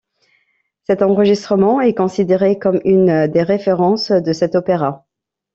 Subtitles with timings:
[0.81, 5.05] Cet enregistrement est considéré comme une des références de cet opéra.